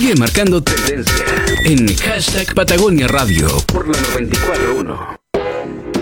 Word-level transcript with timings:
Sigue 0.00 0.14
marcando 0.14 0.62
tendencia 0.62 1.24
en 1.66 1.94
hashtag 1.94 2.54
Patagonia 2.54 3.06
Radio 3.06 3.48
por 3.66 3.86
la 3.86 4.00
941. 4.00 5.18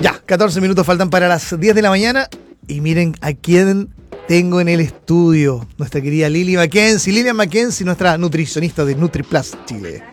Ya, 0.01 0.23
14 0.25 0.61
minutos 0.61 0.87
faltan 0.87 1.11
para 1.11 1.27
las 1.27 1.59
10 1.59 1.75
de 1.75 1.83
la 1.83 1.91
mañana. 1.91 2.29
Y 2.69 2.81
miren 2.81 3.17
a 3.23 3.33
quién 3.33 3.89
tengo 4.29 4.61
en 4.61 4.69
el 4.69 4.79
estudio. 4.79 5.67
Nuestra 5.79 6.01
querida 6.01 6.29
Lili 6.29 6.55
Mackenzie. 6.57 7.13
Lilian 7.13 7.35
Mackenzie, 7.35 7.85
nuestra 7.85 8.17
nutricionista 8.19 8.85
de 8.85 8.95
NutriPlus 8.95 9.57
Chile. 9.67 10.05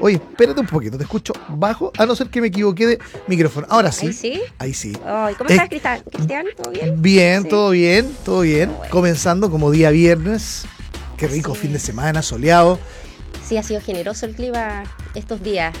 Oye, 0.00 0.16
espérate 0.16 0.60
un 0.60 0.66
poquito, 0.66 0.98
te 0.98 1.04
escucho 1.04 1.32
bajo, 1.48 1.92
a 1.96 2.04
no 2.04 2.14
ser 2.14 2.26
que 2.28 2.42
me 2.42 2.48
equivoqué 2.48 2.86
de 2.86 2.98
micrófono. 3.26 3.66
Ahora 3.70 3.90
sí. 3.90 4.08
¿Ahí 4.08 4.12
sí? 4.12 4.40
Ahí 4.58 4.74
sí. 4.74 4.92
Ay, 5.06 5.34
¿Cómo 5.36 5.48
Eh, 5.48 5.54
estás, 5.54 5.68
Cristian? 5.70 6.02
¿Cristian? 6.12 6.46
¿Todo 6.62 6.72
bien? 6.72 6.94
Bien, 7.00 7.42
Sí. 7.44 7.48
todo 7.48 7.70
bien, 7.70 8.10
todo 8.22 8.40
bien. 8.42 8.68
Bueno. 8.76 8.90
Comenzando 8.90 9.50
como 9.50 9.70
día 9.70 9.88
viernes. 9.90 10.66
Qué 11.16 11.26
rico 11.26 11.54
Sí. 11.54 11.62
fin 11.62 11.72
de 11.72 11.78
semana, 11.78 12.20
soleado. 12.20 12.78
Sí, 13.46 13.56
ha 13.56 13.62
sido 13.62 13.80
generoso 13.80 14.26
el 14.26 14.34
clima 14.34 14.84
estos 15.14 15.42
días. 15.42 15.74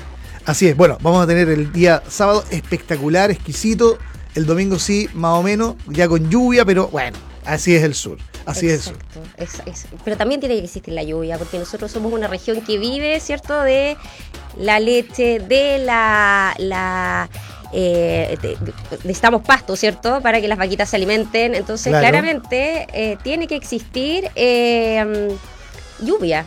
Así 0.46 0.68
es, 0.68 0.76
bueno, 0.76 0.98
vamos 1.02 1.22
a 1.22 1.26
tener 1.26 1.48
el 1.48 1.72
día 1.72 2.02
sábado 2.08 2.44
espectacular, 2.50 3.30
exquisito. 3.30 3.98
El 4.34 4.46
domingo 4.46 4.78
sí, 4.78 5.08
más 5.12 5.38
o 5.38 5.42
menos, 5.42 5.74
ya 5.86 6.08
con 6.08 6.30
lluvia, 6.30 6.64
pero 6.64 6.88
bueno, 6.88 7.16
así 7.44 7.74
es 7.74 7.82
el 7.82 7.94
sur. 7.94 8.16
Así 8.46 8.68
es 8.68 8.72
el 8.74 8.80
sur. 8.94 8.96
Exacto. 9.36 9.70
Es- 9.70 9.84
es- 9.84 9.86
pero 10.04 10.16
también 10.16 10.40
tiene 10.40 10.54
que 10.56 10.64
existir 10.64 10.94
la 10.94 11.02
lluvia, 11.02 11.36
porque 11.36 11.58
nosotros 11.58 11.90
somos 11.90 12.12
una 12.12 12.26
región 12.26 12.60
que 12.62 12.78
vive, 12.78 13.20
¿cierto?, 13.20 13.60
de 13.62 13.96
la 14.56 14.80
leche, 14.80 15.40
de 15.40 15.78
la... 15.78 16.54
la 16.58 17.28
eh, 17.72 18.36
de- 18.42 18.56
de- 18.56 18.72
necesitamos 19.04 19.42
pasto, 19.42 19.76
¿cierto?, 19.76 20.20
para 20.22 20.40
que 20.40 20.48
las 20.48 20.58
vaquitas 20.58 20.88
se 20.90 20.96
alimenten. 20.96 21.54
Entonces, 21.54 21.90
Claro. 21.90 22.00
claramente, 22.08 22.86
eh, 22.92 23.16
tiene 23.22 23.46
que 23.46 23.54
existir 23.56 24.28
eh, 24.34 25.36
lluvia. 26.00 26.44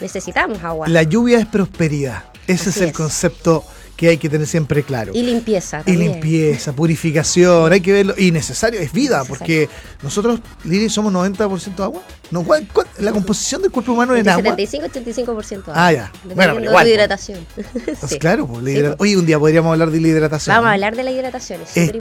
Necesitamos 0.00 0.62
agua. 0.62 0.88
La 0.88 1.02
lluvia 1.02 1.38
es 1.38 1.46
prosperidad. 1.46 2.24
Ese 2.46 2.70
Así 2.70 2.70
es 2.70 2.76
el 2.78 2.88
es. 2.88 2.92
concepto 2.94 3.64
que 4.00 4.08
hay 4.08 4.16
que 4.16 4.30
tener 4.30 4.46
siempre 4.46 4.82
claro. 4.82 5.12
Y 5.14 5.22
limpieza. 5.22 5.82
Y 5.82 5.92
también. 5.92 6.12
limpieza, 6.12 6.72
purificación, 6.72 7.70
hay 7.70 7.82
que 7.82 7.92
verlo. 7.92 8.14
Y 8.16 8.30
necesario, 8.30 8.80
es 8.80 8.92
vida, 8.94 9.18
Necesario. 9.18 9.28
porque 9.38 9.68
nosotros, 10.02 10.40
Lili, 10.64 10.88
somos 10.88 11.12
90% 11.12 11.82
agua. 11.84 12.00
No, 12.30 12.42
¿cuál- 12.42 12.66
cuál- 12.72 12.86
la 12.98 13.12
composición 13.12 13.60
del 13.60 13.70
cuerpo 13.70 13.92
humano 13.92 14.12
en 14.14 14.20
Entre 14.20 14.32
agua. 14.32 14.56
75-85% 14.56 15.72
agua. 15.72 15.86
Ah, 15.86 15.92
ya. 15.92 16.12
Bueno, 16.24 16.54
pero 16.54 16.64
igual, 16.64 16.66
de 16.66 16.72
pues. 16.72 16.86
hidratación. 16.94 17.46
Pues 17.84 17.98
Sí. 18.12 18.18
claro, 18.18 18.46
pues, 18.46 18.62
la 18.62 18.70
Sí, 18.70 18.76
hidrata- 18.78 18.96
pues. 18.96 19.10
Oye, 19.10 19.18
un 19.18 19.26
día 19.26 19.38
podríamos 19.38 19.70
hablar 19.72 19.90
de 19.90 20.00
la 20.00 20.08
hidratación. 20.08 20.56
Vamos 20.56 20.68
a 20.70 20.72
hablar 20.72 20.96
de 20.96 21.02
la 21.02 21.10
hidratación, 21.10 21.60
es 21.60 21.76
Es 21.76 21.84
súper 21.86 21.96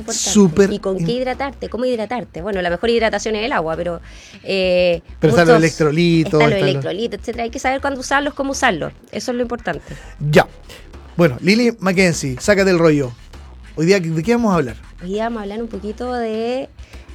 importante. 0.72 0.76
¿Y 0.76 0.80
con 0.80 0.98
qué 1.06 1.12
hidratarte? 1.12 1.68
¿Cómo 1.70 1.84
hidratarte? 1.84 2.42
Bueno, 2.42 2.62
la 2.62 2.70
mejor 2.70 2.90
hidratación 2.92 3.36
es 3.36 3.44
el 3.46 3.52
agua, 3.52 3.76
pero... 3.76 4.00
eh, 4.46 5.02
Pero 5.20 5.32
están 5.34 5.48
los 5.50 5.58
electrolitos, 5.58 6.34
están 6.42 6.50
los- 6.52 6.60
electrolitos, 6.62 7.20
etcétera. 7.20 7.44
Hay 7.44 7.50
que 7.50 7.60
saber 7.60 7.82
cuándo 7.82 8.00
usarlos, 8.00 8.34
cómo 8.36 8.52
usarlos. 8.52 8.94
Eso 9.12 9.32
es 9.32 9.36
lo 9.36 9.42
importante. 9.42 9.84
Ya. 10.32 10.48
Bueno, 11.20 11.36
Lili 11.42 11.76
Mackenzie, 11.82 12.38
sácate 12.40 12.72
el 12.72 12.80
rollo. 12.80 13.12
Hoy 13.76 13.86
día, 13.86 14.00
¿de 14.00 14.24
qué 14.24 14.36
vamos 14.36 14.54
a 14.54 14.56
hablar? 14.56 14.78
Hoy 15.04 15.10
día 15.10 15.26
vamos 15.26 15.40
a 15.40 15.44
hablar 15.44 15.62
un 15.62 15.68
poquito 15.68 16.14
de 16.14 16.70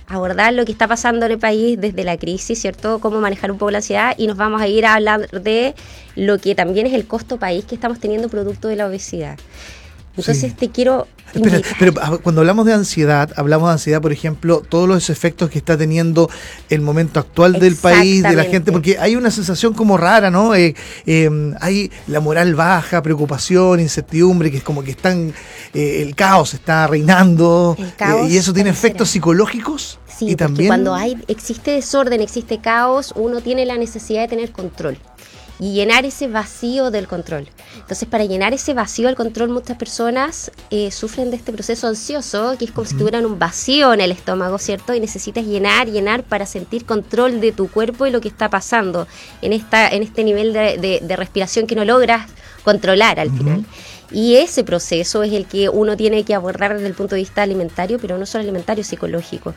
abordar 0.07 0.53
lo 0.53 0.67
que 0.67 0.73
está 0.73 0.87
pasando 0.87 1.25
en 1.25 1.33
el 1.33 1.39
país 1.39 1.81
desde 1.81 2.05
la 2.05 2.19
crisis, 2.19 2.61
¿cierto? 2.61 2.99
Cómo 2.99 3.23
manejar 3.23 3.51
un 3.51 3.57
poco 3.57 3.71
la 3.71 3.79
ansiedad 3.79 4.15
y 4.19 4.27
nos 4.27 4.37
vamos 4.37 4.61
a 4.61 4.69
ir 4.69 4.85
a 4.85 4.97
hablar 4.97 5.31
de 5.31 5.75
lo 6.17 6.37
que 6.37 6.55
también 6.55 6.87
es 6.87 6.93
el 6.93 7.07
costo 7.07 7.39
país 7.39 7.65
que 7.65 7.77
estamos 7.77 7.99
teniendo 7.99 8.29
producto 8.29 8.69
de 8.69 8.77
la 8.77 8.89
obesidad. 8.89 9.39
Entonces 10.17 10.39
Sí. 10.39 10.51
te 10.51 10.71
quiero 10.71 11.09
Espera, 11.35 11.57
invitar- 11.57 11.77
pero 11.81 11.93
ah, 12.01 12.19
cuando 12.23 12.41
hablamos 12.43 12.65
de 12.67 12.73
ansiedad, 12.73 13.33
hablamos 13.37 13.69
de 13.69 13.73
ansiedad, 13.73 14.01
por 14.01 14.13
ejemplo, 14.13 14.63
todos 14.69 14.89
los 14.89 15.11
efectos 15.11 15.51
que 15.51 15.59
está 15.59 15.77
teniendo 15.77 16.31
el 16.71 16.81
momento 16.83 17.19
actual 17.19 17.55
del 17.59 17.75
país, 17.75 18.23
de 18.23 18.37
la 18.37 18.45
gente, 18.45 18.71
porque 18.71 18.99
hay 19.01 19.17
una 19.17 19.33
sensación 19.33 19.75
como 19.75 19.97
rara, 19.97 20.31
¿no? 20.31 20.55
Eh, 20.55 20.77
eh, 21.07 21.53
hay 21.61 21.91
la 22.07 22.21
moral 22.21 22.55
baja, 22.55 23.03
preocupación, 23.03 23.81
incertidumbre, 23.81 24.53
que 24.53 24.59
es 24.59 24.63
como 24.63 24.85
que 24.85 24.93
están, 24.93 25.33
eh, 25.73 26.03
el 26.03 26.15
caos 26.15 26.55
está 26.55 26.87
reinando, 26.87 27.75
El 27.77 27.93
caos 27.97 28.29
eh, 28.31 28.35
y 28.35 28.37
eso 28.37 28.53
tiene 28.53 28.71
efectos 28.71 29.09
psicológicos. 29.11 29.99
Sí, 30.17 30.29
y 30.31 30.37
también 30.37 30.69
cuando 30.69 30.95
hay, 30.95 31.17
existe 31.27 31.73
desorden, 31.73 32.21
existe 32.21 32.61
caos, 32.61 33.13
uno 33.17 33.41
tiene 33.41 33.67
la 33.67 33.77
necesidad 33.77 34.23
de 34.23 34.29
tener 34.29 34.53
control 34.53 34.97
y 35.61 35.73
llenar 35.73 36.05
ese 36.05 36.27
vacío 36.29 36.91
del 36.91 37.07
control. 37.07 37.49
Entonces, 37.77 38.09
para 38.09 38.25
llenar 38.25 38.53
ese 38.53 38.75
vacío 38.75 39.07
del 39.07 39.17
control, 39.17 39.51
muchas 39.51 39.77
personas 39.77 40.51
eh, 40.71 40.91
sufren 40.91 41.31
de 41.31 41.37
este 41.37 41.53
proceso 41.53 41.87
ansioso, 41.87 42.57
que 42.59 42.65
es 42.67 42.73
como 42.73 42.87
si 42.87 42.95
tuvieran 42.97 43.25
un 43.27 43.39
vacío 43.39 43.93
en 43.93 44.01
el 44.01 44.11
estómago, 44.11 44.59
¿cierto? 44.59 44.95
Y 44.95 45.01
necesitas 45.01 45.45
llenar, 45.45 45.89
llenar 45.89 46.23
para 46.25 46.47
sentir 46.47 46.85
control 46.85 47.41
de 47.41 47.53
tu 47.53 47.69
cuerpo 47.71 48.07
y 48.07 48.11
lo 48.11 48.21
que 48.21 48.29
está 48.29 48.51
pasando 48.51 49.07
en, 49.43 49.53
esta, 49.53 49.89
en 49.89 50.03
este 50.03 50.25
nivel 50.25 50.53
de, 50.53 50.79
de- 50.79 51.01
de 51.03 51.17
respiración 51.17 51.67
que 51.67 51.75
no 51.77 51.85
logras 51.85 52.29
controlar 52.65 53.21
al 53.21 53.31
final. 53.31 53.65
Y 54.11 54.37
ese 54.37 54.65
proceso 54.65 55.23
es 55.23 55.33
el 55.33 55.47
que 55.47 55.69
uno 55.69 55.97
tiene 55.97 56.25
que 56.25 56.35
abordar 56.35 56.75
desde 56.75 56.87
el 56.87 56.95
punto 56.95 57.15
de 57.15 57.23
vista 57.23 57.43
alimentario, 57.43 57.99
pero 57.99 58.19
no 58.19 58.27
solo 58.27 58.43
alimentario, 58.43 58.85
psicológico. 58.85 59.55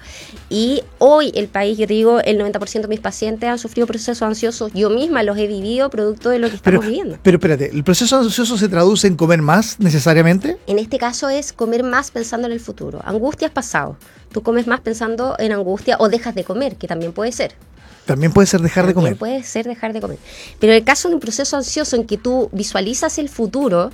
Y 0.50 0.84
hoy 1.00 1.32
el 1.36 1.48
país, 1.48 1.78
yo 1.78 1.88
te 1.88 1.94
digo, 1.94 2.20
el 2.22 2.40
90% 2.40 2.82
de 2.82 2.88
mis 2.88 3.00
pacientes 3.00 3.50
han 3.50 3.60
sufrido 3.60 3.88
procesos 3.88 4.22
ansiosos. 4.22 4.72
Yo 4.74 4.90
misma 4.90 5.24
los 5.24 5.38
he 5.38 5.48
vivido 5.48 5.90
producto 5.90 6.30
de 6.30 6.40
lo 6.40 6.50
que 6.50 6.58
pero, 6.58 6.78
estamos 6.78 6.86
viviendo. 6.86 7.20
pero 7.22 7.38
espérate, 7.38 7.70
¿el 7.72 7.84
proceso 7.84 8.18
ansioso 8.18 8.58
se 8.58 8.70
traduce 8.70 9.08
en 9.08 9.16
comer 9.16 9.42
más 9.42 9.80
necesariamente? 9.80 10.58
En 10.68 10.80
este 10.80 10.98
caso 10.98 11.30
es 11.30 11.54
comer 11.54 11.84
más 11.84 12.12
pensando 12.12 12.48
en 12.48 12.54
el 12.54 12.60
futuro. 12.60 13.02
Angustia 13.06 13.48
es 13.48 13.54
pasado. 13.54 13.98
Tú 14.32 14.42
comes 14.44 14.68
más 14.68 14.82
pensando 14.82 15.36
en 15.40 15.52
angustia 15.52 15.98
o 16.00 16.10
dejas 16.10 16.36
de 16.36 16.44
comer, 16.44 16.76
que 16.76 16.88
también 16.88 17.14
puede 17.14 17.32
ser. 17.32 17.56
También 18.06 18.32
puede 18.32 18.48
ser 18.48 18.62
dejar 18.62 18.88
de 18.88 18.94
comer. 18.94 19.18
Puede 19.18 19.44
ser 19.44 19.66
dejar 19.66 19.94
de 19.94 20.00
comer. 20.00 20.18
Pero 20.60 20.72
en 20.72 20.78
el 20.78 20.86
caso 20.86 21.10
de 21.10 21.16
un 21.16 21.20
proceso 21.20 21.58
ansioso 21.58 21.96
en 21.96 22.06
que 22.06 22.18
tú 22.18 22.50
visualizas 22.54 23.18
el 23.18 23.28
futuro 23.28 23.92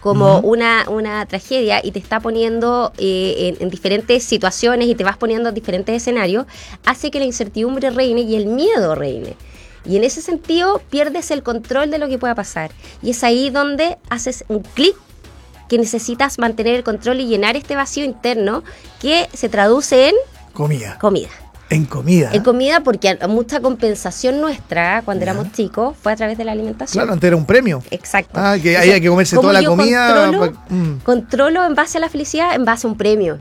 como 0.00 0.38
una, 0.40 0.86
una 0.88 1.26
tragedia 1.26 1.80
y 1.84 1.90
te 1.92 1.98
está 1.98 2.20
poniendo 2.20 2.92
eh, 2.98 3.54
en, 3.54 3.62
en 3.62 3.70
diferentes 3.70 4.24
situaciones 4.24 4.88
y 4.88 4.94
te 4.94 5.04
vas 5.04 5.16
poniendo 5.16 5.50
en 5.50 5.54
diferentes 5.54 5.94
escenarios, 5.94 6.46
hace 6.84 7.10
que 7.10 7.18
la 7.18 7.26
incertidumbre 7.26 7.90
reine 7.90 8.22
y 8.22 8.36
el 8.36 8.46
miedo 8.46 8.94
reine. 8.94 9.36
Y 9.84 9.96
en 9.96 10.04
ese 10.04 10.22
sentido 10.22 10.80
pierdes 10.90 11.30
el 11.30 11.42
control 11.42 11.90
de 11.90 11.98
lo 11.98 12.08
que 12.08 12.18
pueda 12.18 12.34
pasar. 12.34 12.70
Y 13.02 13.10
es 13.10 13.24
ahí 13.24 13.50
donde 13.50 13.98
haces 14.08 14.44
un 14.48 14.60
clic 14.60 14.96
que 15.68 15.78
necesitas 15.78 16.38
mantener 16.38 16.74
el 16.74 16.82
control 16.82 17.20
y 17.20 17.26
llenar 17.26 17.56
este 17.56 17.76
vacío 17.76 18.04
interno 18.04 18.64
que 19.00 19.28
se 19.32 19.48
traduce 19.48 20.08
en 20.08 20.14
Comida. 20.52 20.98
comida. 20.98 21.28
En 21.70 21.84
comida. 21.84 22.30
En 22.32 22.42
comida 22.42 22.80
porque 22.80 23.16
a- 23.20 23.28
mucha 23.28 23.60
compensación 23.60 24.40
nuestra 24.40 25.02
cuando 25.04 25.22
éramos 25.22 25.52
chicos 25.52 25.96
fue 26.02 26.12
a 26.12 26.16
través 26.16 26.36
de 26.36 26.44
la 26.44 26.52
alimentación. 26.52 27.00
Claro, 27.00 27.12
antes 27.12 27.28
era 27.28 27.36
un 27.36 27.46
premio. 27.46 27.82
Exacto. 27.90 28.32
Ah, 28.34 28.56
que 28.60 28.70
Entonces, 28.70 28.78
había 28.90 29.00
que 29.00 29.08
comerse 29.08 29.36
¿cómo 29.36 29.48
toda 29.48 29.60
la 29.62 29.68
comida. 29.68 30.14
Controlo, 30.32 30.52
mm. 30.68 30.94
controlo 31.04 31.64
en 31.64 31.74
base 31.76 31.98
a 31.98 32.00
la 32.00 32.08
felicidad, 32.08 32.54
en 32.56 32.64
base 32.64 32.86
a 32.86 32.90
un 32.90 32.96
premio. 32.96 33.38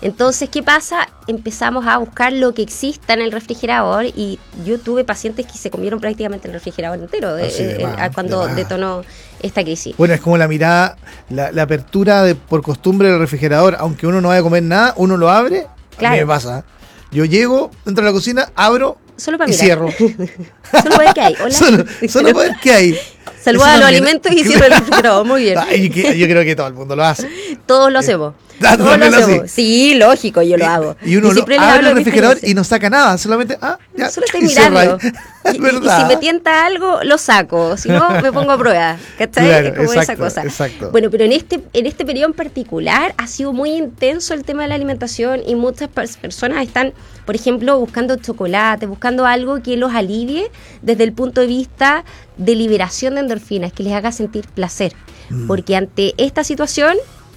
Entonces, 0.00 0.48
¿qué 0.48 0.62
pasa? 0.62 1.08
Empezamos 1.26 1.84
a 1.88 1.98
buscar 1.98 2.32
lo 2.32 2.54
que 2.54 2.62
exista 2.62 3.14
en 3.14 3.20
el 3.20 3.32
refrigerador 3.32 4.04
y 4.06 4.38
yo 4.64 4.78
tuve 4.78 5.02
pacientes 5.02 5.44
que 5.46 5.58
se 5.58 5.70
comieron 5.70 5.98
prácticamente 5.98 6.46
el 6.46 6.54
refrigerador 6.54 7.00
entero 7.00 7.36
eh, 7.36 7.50
de 7.50 7.82
eh, 7.82 7.84
más, 7.84 7.98
a- 7.98 8.10
cuando 8.12 8.46
de 8.46 8.54
detonó 8.54 9.02
esta 9.42 9.64
crisis. 9.64 9.96
Bueno, 9.96 10.14
es 10.14 10.20
como 10.20 10.38
la 10.38 10.46
mirada, 10.46 10.96
la, 11.30 11.50
la 11.50 11.62
apertura 11.64 12.22
de, 12.22 12.36
por 12.36 12.62
costumbre 12.62 13.08
del 13.10 13.18
refrigerador, 13.18 13.76
aunque 13.80 14.06
uno 14.06 14.20
no 14.20 14.28
vaya 14.28 14.38
a 14.38 14.44
comer 14.44 14.62
nada, 14.62 14.94
uno 14.96 15.16
lo 15.16 15.28
abre. 15.30 15.62
A 15.62 15.62
mí 15.62 15.68
Claro. 15.98 16.16
me 16.16 16.26
pasa. 16.26 16.64
Yo 17.10 17.24
llego, 17.24 17.70
entro 17.86 18.04
a 18.04 18.06
la 18.06 18.12
cocina, 18.12 18.50
abro 18.54 18.98
Solo 19.16 19.38
para 19.38 19.50
y 19.50 19.54
mirar. 19.54 19.64
cierro. 19.64 19.88
Solo 20.70 20.90
para 20.90 20.98
ver 20.98 21.14
qué 21.14 21.20
hay. 21.22 21.34
Hola. 21.42 21.50
solo, 21.54 21.84
solo 22.08 22.32
para 22.34 22.48
ver 22.48 22.56
qué 22.62 22.72
hay. 22.72 22.98
Saluda 23.42 23.74
a 23.74 23.78
los 23.78 23.86
alimentos 23.86 24.30
y 24.32 24.44
cierra 24.44 24.66
el 24.66 24.72
refrigerador. 24.72 25.26
Muy 25.26 25.42
bien. 25.42 25.58
Yo 26.18 26.26
creo 26.26 26.44
que 26.44 26.54
todo 26.54 26.66
el 26.66 26.74
mundo 26.74 26.94
lo 26.94 27.04
hace. 27.04 27.28
Todos 27.66 27.90
lo 27.90 27.98
hacemos. 27.98 28.34
Ah, 28.64 28.76
¿tú 28.76 28.84
Todos 28.84 28.98
lo 28.98 29.08
lo 29.10 29.16
haces? 29.16 29.50
Sí, 29.52 29.94
lógico, 29.94 30.42
yo 30.42 30.56
lo 30.56 30.66
hago. 30.66 30.96
Y 31.04 31.16
uno 31.16 31.28
lo 31.28 31.34
siempre 31.34 31.54
les 31.56 31.64
abre 31.64 31.76
hablo 31.78 31.90
el 31.90 31.96
refrigerador 31.96 32.38
y 32.42 32.54
no 32.54 32.64
saca 32.64 32.90
nada, 32.90 33.16
solamente, 33.18 33.56
ah, 33.62 33.78
ya. 33.96 34.10
Solo 34.10 34.26
estoy 34.26 34.40
y 34.44 34.44
mirando. 34.44 34.98
Y, 35.48 35.50
y- 35.52 35.54
y 35.56 35.88
si 35.88 36.04
me 36.06 36.16
tienta 36.18 36.66
algo, 36.66 36.98
lo 37.04 37.16
saco. 37.16 37.76
Si 37.78 37.88
no, 37.88 38.10
me 38.22 38.32
pongo 38.32 38.52
a 38.52 38.58
prueba. 38.58 38.98
¿Cachai? 39.16 39.46
Claro, 39.46 39.68
Es 39.68 39.74
como 39.76 39.90
esa 39.92 40.00
exacto, 40.00 40.24
cosa. 40.24 40.42
exacto. 40.42 40.90
Bueno, 40.90 41.08
pero 41.10 41.24
en 41.24 41.32
este, 41.32 41.60
en 41.72 41.86
este 41.86 42.04
periodo 42.04 42.26
en 42.26 42.34
particular 42.34 43.14
ha 43.16 43.26
sido 43.26 43.54
muy 43.54 43.70
intenso 43.70 44.34
el 44.34 44.44
tema 44.44 44.62
de 44.64 44.68
la 44.68 44.74
alimentación 44.74 45.40
y 45.46 45.54
muchas 45.54 45.88
pers- 45.88 46.18
personas 46.18 46.66
están, 46.66 46.92
por 47.24 47.34
ejemplo, 47.34 47.78
buscando 47.78 48.16
chocolate, 48.16 48.84
buscando 48.84 49.24
algo 49.24 49.62
que 49.62 49.78
los 49.78 49.94
alivie 49.94 50.50
desde 50.82 51.04
el 51.04 51.12
punto 51.14 51.40
de 51.40 51.46
vista 51.46 52.04
de 52.36 52.54
liberación 52.54 53.14
de 53.14 53.20
endorfinas, 53.20 53.72
que 53.72 53.84
les 53.84 53.94
haga 53.94 54.12
sentir 54.12 54.46
placer. 54.48 54.92
Mm. 55.30 55.46
Porque 55.46 55.76
ante 55.76 56.12
esta 56.18 56.44
situación 56.44 56.94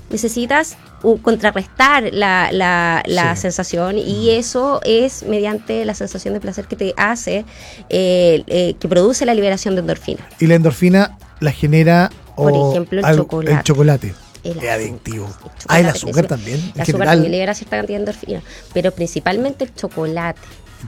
necesitas 0.09 0.75
uh, 1.03 1.17
contrarrestar 1.21 2.03
la, 2.13 2.49
la- 2.51 3.03
la 3.05 3.35
Sí. 3.35 3.41
sensación 3.43 3.97
y 3.97 4.31
eso 4.31 4.81
es 4.83 5.23
mediante 5.23 5.83
la 5.85 5.93
sensación 5.95 6.33
de 6.33 6.39
placer 6.39 6.65
que 6.65 6.75
te 6.75 6.93
hace, 6.97 7.45
eh, 7.89 8.43
eh, 8.47 8.75
que 8.79 8.87
produce 8.87 9.25
la 9.25 9.33
liberación 9.33 9.75
de 9.75 9.81
endorfina. 9.81 10.27
Y 10.39 10.47
la 10.47 10.55
endorfina 10.55 11.17
la 11.39 11.51
genera. 11.51 12.09
Por 12.35 12.51
o 12.53 12.71
ejemplo, 12.71 13.01
el 13.07 13.15
chocolate. 13.15 13.57
El 13.57 13.63
chocolate. 13.63 14.13
El 14.43 14.57
Es 14.57 14.69
adictivo. 14.69 15.25
el 15.27 15.51
Ah, 15.67 15.79
el 15.79 15.85
azúcar 15.87 16.25
también. 16.25 16.57
El 16.57 16.81
azúcar 16.81 16.85
general. 16.85 17.07
también 17.15 17.31
libera 17.31 17.53
cierta 17.53 17.77
cantidad 17.77 17.97
de 17.99 18.01
endorfina, 18.03 18.41
pero 18.73 18.91
principalmente 18.91 19.65
el 19.65 19.75
chocolate. 19.75 20.39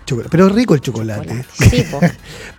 Chocolate. 0.06 0.30
Pero 0.32 0.48
es 0.48 0.54
rico 0.54 0.74
el 0.76 0.82
chocolate. 0.82 1.46
Sí, 1.54 1.78
es 1.80 1.88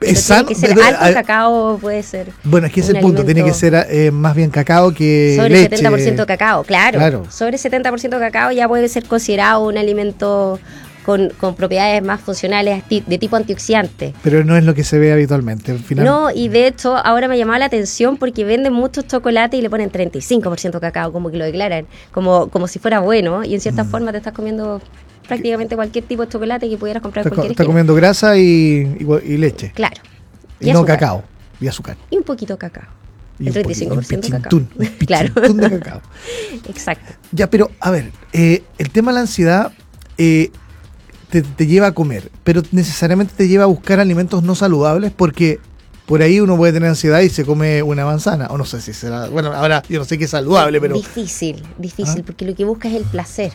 tiene 0.01 0.15
sano. 0.17 0.49
que 0.49 0.55
ser 0.55 0.71
pero, 0.75 0.85
alto 0.87 1.05
a- 1.05 1.13
cacao, 1.13 1.79
puede 1.81 2.03
ser. 2.03 2.29
Bueno, 2.45 2.67
es 2.67 2.73
que 2.73 2.81
ese 2.81 2.93
es 2.93 2.97
el 2.97 3.03
punto. 3.03 3.25
Tiene 3.25 3.45
que 3.45 3.53
ser 3.55 3.75
eh, 3.89 4.11
más 4.11 4.35
bien 4.35 4.51
cacao 4.51 4.93
que 4.93 5.35
Sobre 5.37 5.51
leche. 5.69 5.77
70% 5.85 6.27
cacao, 6.27 6.65
claro. 6.65 6.99
Claro. 6.99 7.23
Sobre 7.31 7.57
70% 7.59 8.19
cacao 8.19 8.53
ya 8.53 8.69
puede 8.69 8.89
ser 8.89 9.05
considerado 9.05 9.65
un 9.67 9.77
alimento 9.79 10.59
con, 11.05 11.29
con 11.39 11.55
propiedades 11.55 12.03
más 12.03 12.19
funcionales 12.23 12.83
de 12.89 13.19
tipo 13.19 13.37
antioxidante. 13.37 14.15
Pero 14.23 14.43
no 14.43 14.57
es 14.57 14.65
lo 14.65 14.75
que 14.75 14.85
se 14.85 14.99
ve 14.99 15.13
habitualmente. 15.13 15.71
Al 15.71 15.79
final, 15.81 16.03
No, 16.05 16.31
y 16.31 16.49
de 16.49 16.67
hecho 16.67 16.97
ahora 16.97 17.29
me 17.29 17.35
ha 17.35 17.37
llamado 17.37 17.59
la 17.59 17.67
atención 17.67 18.17
porque 18.17 18.43
venden 18.45 18.73
muchos 18.73 19.07
chocolates 19.07 19.59
y 19.59 19.63
le 19.63 19.69
ponen 19.69 19.91
35% 19.93 20.81
cacao, 20.81 21.13
como 21.13 21.31
que 21.31 21.37
lo 21.37 21.45
declaran, 21.45 21.87
como, 22.11 22.49
como 22.49 22.69
si 22.69 22.79
fuera 22.79 23.01
bueno, 23.01 23.45
y 23.45 23.53
en 23.53 23.59
Mm. 23.59 23.61
cierta 23.61 23.85
forma 23.85 24.13
te 24.13 24.19
estás 24.19 24.33
comiendo 24.33 24.81
prácticamente 25.27 25.75
cualquier 25.77 26.05
tipo 26.05 26.23
de 26.23 26.29
chocolate 26.29 26.69
que 26.69 26.77
pudieras 26.77 27.03
comprar 27.03 27.27
está, 27.27 27.45
está 27.45 27.65
comiendo 27.65 27.95
grasa 27.95 28.37
y, 28.37 28.43
y- 28.99 29.33
y 29.33 29.37
leche. 29.37 29.73
Claro. 29.75 29.97
Y, 30.61 30.67
no 30.67 30.79
azúcar. 30.79 30.99
cacao. 30.99 31.25
Y 31.61 31.69
azúcar. 31.69 31.97
Y 32.11 32.17
un 32.17 32.23
poquito 32.23 32.57
cacao. 32.59 32.85
Y 33.39 33.49
El 33.49 33.57
un 33.57 33.63
poquito- 33.65 33.95
un 33.95 34.01
35% 34.03 34.31
cacao. 34.31 34.61
Claro. 35.07 35.35
de 35.35 35.71
cacao. 35.81 36.01
Exacto. 36.69 37.15
Ya, 37.33 37.51
pero 37.51 37.71
a 37.81 37.91
ver, 37.91 38.13
eh, 38.33 38.63
el 38.79 38.91
tema 38.91 39.11
de 39.11 39.15
la 39.17 39.21
ansiedad 39.23 39.73
eh, 40.19 40.51
te, 41.31 41.43
te 41.43 41.67
lleva 41.67 41.89
a 41.89 41.93
comer, 41.93 42.31
pero 42.45 42.63
necesariamente 42.71 43.35
te 43.37 43.49
lleva 43.49 43.65
a 43.65 43.67
buscar 43.67 43.99
alimentos 44.01 44.43
no 44.45 44.55
saludables 44.55 45.11
porque 45.11 45.59
por 46.07 46.23
ahí 46.23 46.39
uno 46.39 46.57
puede 46.57 46.73
tener 46.75 46.91
ansiedad 46.91 47.21
y 47.23 47.29
se 47.31 47.45
come 47.45 47.83
una 47.83 48.05
manzana, 48.05 48.47
o 48.49 48.59
no 48.59 48.65
sé 48.67 48.81
si 48.81 48.93
será, 48.93 49.27
bueno, 49.29 49.53
ahora 49.55 49.83
yo 49.89 49.99
no 49.99 50.05
sé 50.05 50.19
qué 50.19 50.25
es 50.25 50.31
saludable, 50.31 50.79
pero 50.81 50.95
Difícil, 50.97 51.63
difícil, 51.79 52.21
¿Ah? 52.21 52.25
porque 52.27 52.45
lo 52.45 52.55
que 52.55 52.65
buscas 52.65 52.93
es 52.93 52.99
el 52.99 53.05
placer. 53.05 53.53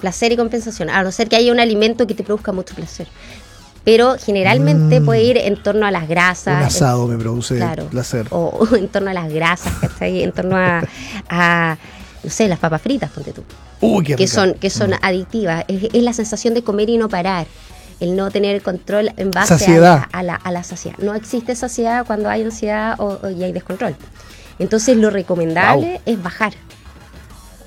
Placer 0.00 0.32
y 0.32 0.36
compensación, 0.36 0.90
a 0.90 1.02
no 1.02 1.12
ser 1.12 1.28
que 1.28 1.36
haya 1.36 1.52
un 1.52 1.60
alimento 1.60 2.06
que 2.06 2.14
te 2.14 2.22
produzca 2.24 2.52
mucho 2.52 2.74
placer. 2.74 3.06
Pero 3.84 4.16
generalmente 4.18 5.00
Mm. 5.00 5.04
puede 5.06 5.22
ir 5.22 5.38
en 5.38 5.56
torno 5.62 5.86
a 5.86 5.90
las 5.90 6.08
grasas. 6.08 6.58
un 6.58 6.64
asado 6.66 7.06
me 7.06 7.16
produce 7.16 7.56
Claro. 7.56 7.86
placer. 7.86 8.26
O, 8.30 8.46
o 8.70 8.74
en 8.76 8.88
torno 8.88 9.10
a 9.10 9.14
las 9.14 9.32
grasas, 9.32 9.72
¿cachai? 9.80 10.22
En 10.22 10.32
torno 10.32 10.56
a, 10.56 10.82
a, 11.28 11.76
no 12.22 12.30
sé, 12.30 12.46
las 12.48 12.58
papas 12.58 12.82
fritas, 12.82 13.10
ponte 13.10 13.32
tú. 13.32 13.42
Uy, 13.80 14.04
qué 14.04 14.16
Que 14.16 14.24
rica. 14.24 14.34
son, 14.34 14.54
que 14.54 14.68
son 14.70 14.90
Mm. 14.90 14.94
adictivas. 15.02 15.64
Es, 15.68 15.84
es 15.92 16.02
la 16.02 16.12
sensación 16.12 16.52
de 16.54 16.62
comer 16.62 16.90
y 16.90 16.98
no 16.98 17.08
parar. 17.08 17.46
El 18.00 18.16
no 18.16 18.30
tener 18.30 18.62
control 18.62 19.12
en 19.18 19.30
base 19.30 19.52
a 19.76 19.78
la, 19.78 20.08
a, 20.12 20.22
la, 20.22 20.34
a 20.34 20.50
la 20.50 20.62
saciedad. 20.62 20.96
No 20.98 21.14
existe 21.14 21.54
saciedad 21.54 22.06
cuando 22.06 22.30
hay 22.30 22.42
ansiedad 22.42 22.94
o, 22.98 23.18
o- 23.22 23.30
y 23.30 23.42
hay 23.44 23.52
descontrol. 23.52 23.94
Entonces 24.58 24.96
lo 24.96 25.08
recomendable 25.10 26.00
es 26.06 26.22
bajar. 26.22 26.52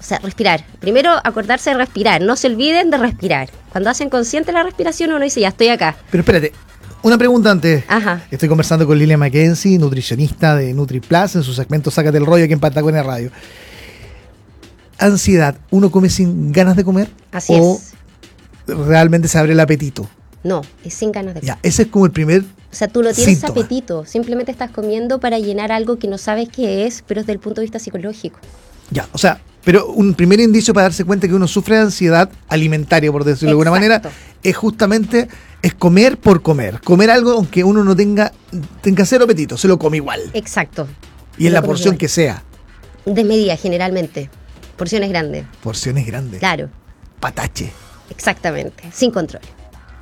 O 0.03 0.05
sea, 0.05 0.19
respirar. 0.19 0.65
Primero 0.81 1.11
acordarse 1.23 1.69
de 1.69 1.77
respirar. 1.77 2.21
No 2.21 2.35
se 2.35 2.47
olviden 2.47 2.89
de 2.91 2.97
respirar. 2.97 3.49
Cuando 3.71 3.89
hacen 3.89 4.09
consciente 4.09 4.51
la 4.51 4.61
respiración 4.61 5.13
uno 5.13 5.23
dice, 5.23 5.39
ya 5.39 5.47
estoy 5.47 5.69
acá. 5.69 5.95
Pero 6.11 6.21
espérate, 6.23 6.51
una 7.03 7.17
pregunta 7.17 7.49
antes. 7.49 7.85
Ajá. 7.87 8.21
Estoy 8.29 8.49
conversando 8.49 8.85
con 8.85 8.99
Lilia 8.99 9.17
Mackenzie, 9.17 9.79
nutricionista 9.79 10.57
de 10.57 10.73
NutriPlus, 10.73 11.37
en 11.37 11.43
su 11.43 11.53
segmento 11.53 11.89
Sácate 11.89 12.17
el 12.17 12.25
rollo 12.25 12.43
aquí 12.43 12.51
en 12.51 12.59
Patagonia 12.59 13.01
Radio. 13.01 13.31
Ansiedad, 14.99 15.55
¿uno 15.71 15.89
come 15.89 16.09
sin 16.09 16.51
ganas 16.51 16.75
de 16.75 16.83
comer? 16.83 17.09
Así 17.31 17.53
¿O 17.57 17.75
es. 17.75 17.93
realmente 18.67 19.29
se 19.29 19.37
abre 19.37 19.53
el 19.53 19.59
apetito? 19.61 20.09
No, 20.43 20.63
es 20.83 20.93
sin 20.93 21.13
ganas 21.13 21.33
de 21.33 21.39
comer. 21.39 21.55
Ya, 21.55 21.59
ese 21.63 21.83
es 21.83 21.87
como 21.87 22.05
el 22.05 22.11
primer 22.11 22.41
O 22.41 22.45
sea, 22.71 22.89
tú 22.89 23.01
no 23.03 23.13
tienes 23.13 23.39
Síntoma. 23.39 23.61
apetito, 23.61 24.05
simplemente 24.05 24.51
estás 24.51 24.69
comiendo 24.69 25.21
para 25.21 25.39
llenar 25.39 25.71
algo 25.71 25.97
que 25.97 26.09
no 26.09 26.17
sabes 26.17 26.49
qué 26.49 26.85
es, 26.85 27.05
pero 27.07 27.21
desde 27.21 27.31
el 27.31 27.39
punto 27.39 27.61
de 27.61 27.65
vista 27.65 27.79
psicológico. 27.79 28.39
Ya, 28.91 29.07
o 29.13 29.17
sea, 29.17 29.39
pero 29.63 29.87
un 29.87 30.13
primer 30.13 30.39
indicio 30.39 30.73
para 30.73 30.85
darse 30.85 31.05
cuenta 31.05 31.27
que 31.27 31.33
uno 31.33 31.47
sufre 31.47 31.75
de 31.75 31.83
ansiedad 31.83 32.29
alimentaria, 32.47 33.11
por 33.11 33.23
decirlo 33.23 33.47
de 33.47 33.51
alguna 33.51 33.71
manera, 33.71 34.01
es 34.43 34.55
justamente 34.55 35.29
es 35.61 35.73
comer 35.73 36.17
por 36.17 36.41
comer. 36.41 36.81
Comer 36.81 37.09
algo 37.09 37.31
aunque 37.31 37.63
uno 37.63 37.83
no 37.83 37.95
tenga, 37.95 38.33
tenga 38.81 39.05
cero 39.05 39.23
apetito, 39.23 39.57
se 39.57 39.67
lo 39.67 39.79
come 39.79 39.97
igual. 39.97 40.21
Exacto. 40.33 40.87
Y 41.37 41.47
en 41.47 41.53
la 41.53 41.61
porción 41.61 41.93
igual. 41.93 41.97
que 41.99 42.07
sea. 42.09 42.43
Desmedida, 43.05 43.55
generalmente. 43.55 44.29
Porciones 44.77 45.09
grandes. 45.09 45.45
Porciones 45.61 46.05
grandes. 46.05 46.39
Claro, 46.39 46.69
Patache. 47.19 47.71
exactamente. 48.09 48.83
Sin 48.91 49.11
control. 49.11 49.41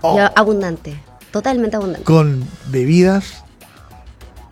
Oh. 0.01 0.19
Abundante. 0.35 0.95
Totalmente 1.31 1.75
abundante. 1.75 2.03
Con 2.03 2.43
bebidas. 2.67 3.43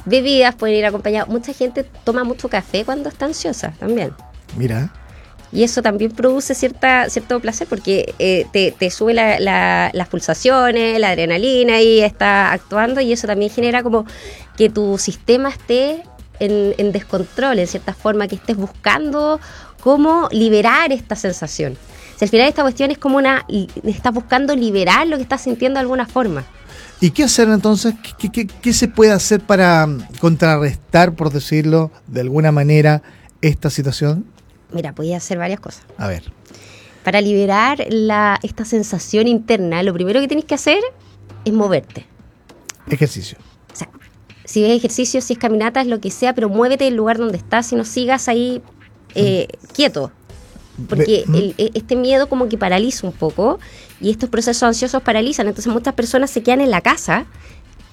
Bebidas 0.06 0.56
pueden 0.56 0.78
ir 0.78 0.86
acompañadas. 0.86 1.28
Mucha 1.28 1.54
gente 1.54 1.84
toma 2.04 2.24
mucho 2.24 2.50
café 2.50 2.86
cuando 2.86 3.10
está 3.10 3.26
ansiosa 3.26 3.74
también. 3.80 4.14
Mira. 4.58 4.92
Y 5.52 5.64
eso 5.64 5.82
también 5.82 6.12
produce 6.12 6.54
cierta, 6.54 7.10
cierto 7.10 7.40
placer 7.40 7.68
porque 7.68 8.14
eh, 8.20 8.46
te, 8.54 8.72
te 8.72 8.92
sube 8.92 9.16
la- 9.16 9.40
la- 9.40 9.90
las 9.94 10.08
pulsaciones, 10.08 11.00
la 11.00 11.10
adrenalina 11.10 11.82
y 11.82 12.02
está 12.02 12.52
actuando 12.52 13.02
y 13.02 13.12
eso 13.14 13.26
también 13.26 13.52
genera 13.52 13.82
como 13.82 14.06
que 14.56 14.70
tu 14.70 14.98
sistema 15.00 15.50
esté 15.50 16.04
en, 16.40 16.76
en 16.78 16.92
descontrol, 16.92 17.58
en 17.58 17.66
cierta 17.68 17.94
forma, 17.94 18.28
que 18.28 18.36
estés 18.36 18.58
buscando 18.58 19.40
cómo 19.82 20.28
liberar 20.32 20.92
esta 20.92 21.16
sensación. 21.16 21.78
Si 22.18 22.26
al 22.26 22.30
final 22.30 22.48
esta 22.48 22.62
cuestión 22.62 22.92
es 22.92 22.98
como 22.98 23.18
una... 23.18 23.46
Estás 23.84 24.14
buscando 24.14 24.56
liberar 24.56 25.08
lo 25.08 25.16
que 25.18 25.24
estás 25.24 25.42
sintiendo 25.42 25.78
de 25.78 25.82
alguna 25.82 26.06
forma. 26.06 26.44
¿Y 27.02 27.10
qué 27.12 27.24
hacer 27.24 27.48
entonces? 27.50 27.96
¿Qué, 28.20 28.30
qué- 28.30 28.46
qué 28.48 28.74
se 28.74 28.88
puede 28.90 29.14
hacer 29.14 29.40
para 29.40 29.88
contrarrestar, 30.20 31.14
por 31.16 31.32
decirlo 31.32 31.92
de 32.08 32.22
alguna 32.22 32.52
manera, 32.52 33.02
esta 33.42 33.70
situación? 33.70 34.26
Mira, 34.72 34.94
podía 34.94 35.18
hacer 35.18 35.38
varias 35.38 35.60
cosas. 35.60 35.84
A 35.98 36.08
ver. 36.08 36.32
Para 37.04 37.22
liberar 37.22 37.86
la, 37.90 38.40
esta 38.44 38.66
sensación 38.66 39.28
interna, 39.28 39.82
lo 39.84 39.94
primero 39.94 40.20
que 40.20 40.28
tienes 40.28 40.46
que 40.46 40.56
hacer 40.56 40.80
es 41.46 41.54
moverte. 41.54 42.06
Ejercicio. 42.90 43.38
O 43.72 43.76
sea, 43.76 43.90
si 44.46 44.64
es 44.66 44.72
ejercicio, 44.78 45.22
si 45.22 45.34
es 45.34 45.40
caminatas, 45.40 45.88
lo 45.88 46.00
que 46.00 46.12
sea, 46.12 46.34
pero 46.36 46.50
muévete 46.50 46.84
del 46.86 46.96
lugar 46.96 47.18
donde 47.18 47.38
estás 47.38 47.72
y 47.72 47.76
no 47.76 47.86
sigas 47.86 48.28
ahí 48.28 48.62
eh, 49.16 49.48
quieto. 49.74 50.12
Porque 50.88 51.26
el- 51.34 51.56
e- 51.58 51.72
este 51.74 51.96
miedo 51.96 52.30
como 52.30 52.48
que 52.48 52.58
paraliza 52.58 53.06
un 53.06 53.14
poco 53.14 53.60
y 54.00 54.12
estos 54.12 54.30
procesos 54.30 54.64
ansiosos 54.64 55.02
paralizan. 55.04 55.48
Entonces 55.48 55.72
muchas 55.74 55.94
personas 55.94 56.30
se 56.30 56.42
quedan 56.44 56.62
en 56.62 56.72
la 56.72 56.82
casa, 56.82 57.26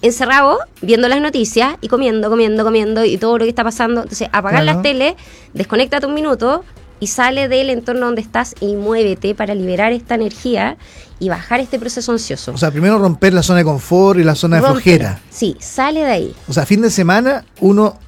encerrados, 0.02 0.58
viendo 0.82 1.08
las 1.08 1.20
noticias 1.20 1.76
y 1.80 1.88
comiendo, 1.88 2.28
comiendo, 2.30 2.64
comiendo 2.64 3.04
y 3.04 3.16
todo 3.18 3.38
lo 3.38 3.44
que 3.44 3.48
está 3.50 3.64
pasando. 3.64 4.02
Entonces 4.02 4.28
apagar 4.32 4.62
Claro. 4.62 4.76
las 4.78 4.82
tele, 4.82 5.16
desconéctate 5.54 6.06
un 6.06 6.14
minuto 6.14 6.64
y 7.00 7.08
sale 7.08 7.48
del 7.48 7.70
entorno 7.70 8.06
donde 8.06 8.20
estás 8.22 8.54
y 8.60 8.74
muévete 8.74 9.34
para 9.34 9.54
liberar 9.54 9.92
esta 9.92 10.14
energía 10.14 10.76
y 11.18 11.28
bajar 11.28 11.60
este 11.60 11.78
proceso 11.78 12.12
ansioso. 12.12 12.52
O 12.52 12.58
sea, 12.58 12.70
primero 12.70 12.98
romper 12.98 13.32
la 13.34 13.42
zona 13.42 13.58
de 13.58 13.64
confort 13.64 14.18
y 14.18 14.24
la 14.24 14.34
zona 14.34 14.56
de 14.56 14.62
flojera. 14.62 15.20
Sí, 15.30 15.56
sale 15.60 16.00
de 16.00 16.10
ahí. 16.10 16.34
O 16.48 16.52
sea, 16.52 16.64
fin 16.66 16.80
de 16.82 16.90
semana 16.90 17.44
uno 17.60 17.98